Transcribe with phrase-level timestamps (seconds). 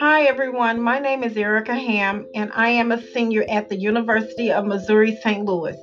[0.00, 0.80] Hi, everyone.
[0.80, 5.18] My name is Erica Ham, and I am a senior at the University of Missouri
[5.24, 5.44] St.
[5.44, 5.76] Louis.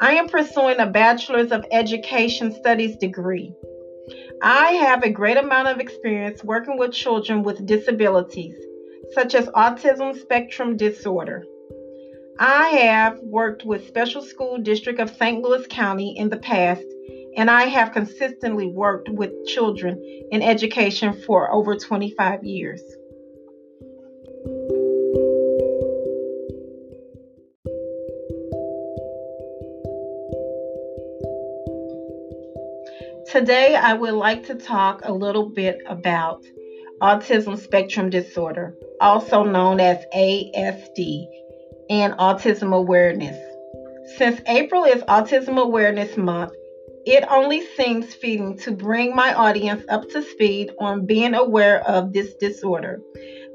[0.00, 3.52] I am pursuing a Bachelor's of Education Studies degree.
[4.40, 8.54] I have a great amount of experience working with children with disabilities,
[9.12, 11.44] such as autism spectrum disorder.
[12.38, 15.42] I have worked with Special School District of St.
[15.42, 16.86] Louis County in the past,
[17.36, 22.80] and I have consistently worked with children in education for over 25 years.
[33.34, 36.44] Today, I would like to talk a little bit about
[37.02, 41.26] autism spectrum disorder, also known as ASD,
[41.90, 43.36] and autism awareness.
[44.18, 46.52] Since April is Autism Awareness Month,
[47.06, 52.12] it only seems fitting to bring my audience up to speed on being aware of
[52.12, 53.00] this disorder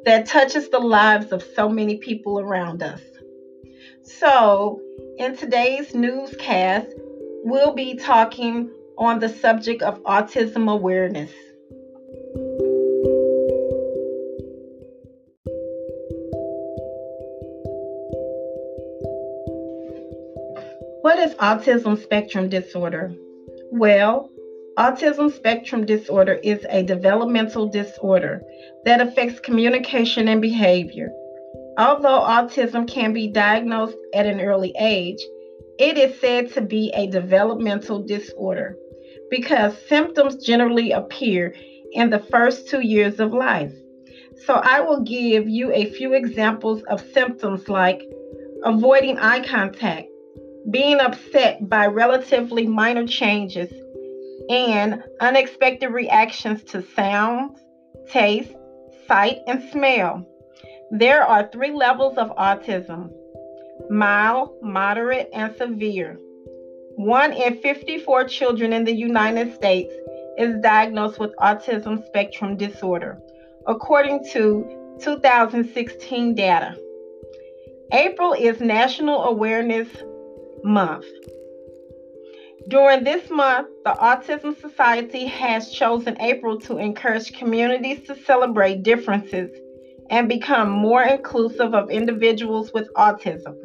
[0.04, 3.02] that touches the lives of so many people around us.
[4.04, 4.82] So,
[5.18, 6.88] in today's newscast,
[7.46, 11.32] we'll be talking on the subject of autism awareness.
[21.02, 23.14] What is autism spectrum disorder?
[23.72, 24.30] Well,
[24.78, 28.42] autism spectrum disorder is a developmental disorder
[28.84, 31.10] that affects communication and behavior.
[31.78, 35.22] Although autism can be diagnosed at an early age,
[35.80, 38.76] it is said to be a developmental disorder
[39.30, 41.54] because symptoms generally appear
[41.94, 43.74] in the first two years of life.
[44.46, 48.02] So, I will give you a few examples of symptoms like
[48.64, 50.08] avoiding eye contact,
[50.72, 53.72] being upset by relatively minor changes,
[54.50, 57.60] and unexpected reactions to sounds,
[58.10, 58.54] taste,
[59.08, 60.26] sight, and smell.
[60.92, 63.12] There are three levels of autism
[63.90, 66.20] mild, moderate, and severe.
[67.00, 69.94] One in 54 children in the United States
[70.38, 73.22] is diagnosed with autism spectrum disorder,
[73.66, 76.76] according to 2016 data.
[77.94, 79.88] April is National Awareness
[80.62, 81.06] Month.
[82.68, 89.50] During this month, the Autism Society has chosen April to encourage communities to celebrate differences
[90.10, 93.56] and become more inclusive of individuals with autism.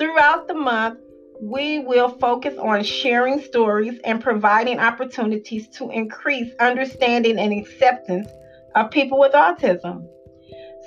[0.00, 0.98] Throughout the month,
[1.40, 8.28] we will focus on sharing stories and providing opportunities to increase understanding and acceptance
[8.74, 10.06] of people with autism.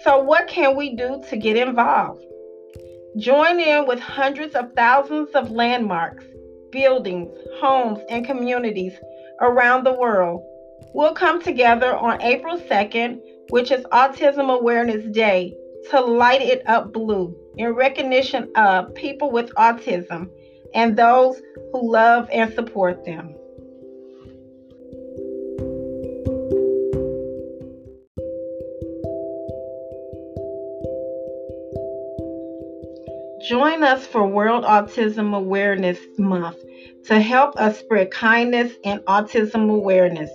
[0.03, 2.23] So, what can we do to get involved?
[3.17, 6.25] Join in with hundreds of thousands of landmarks,
[6.71, 8.93] buildings, homes, and communities
[9.41, 10.43] around the world.
[10.93, 15.55] We'll come together on April 2nd, which is Autism Awareness Day,
[15.89, 20.29] to light it up blue in recognition of people with autism
[20.73, 21.41] and those
[21.71, 23.35] who love and support them.
[33.47, 36.57] Join us for World Autism Awareness Month
[37.07, 40.31] to help us spread kindness and autism awareness.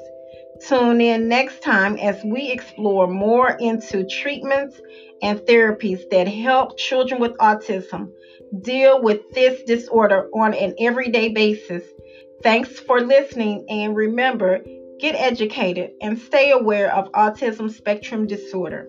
[0.67, 4.81] Tune in next time as we explore more into treatments
[5.23, 8.11] and therapies that help children with autism
[8.63, 11.85] deal with this disorder on an everyday basis.
[12.43, 14.61] Thanks for listening, and remember
[14.99, 18.89] get educated and stay aware of autism spectrum disorder.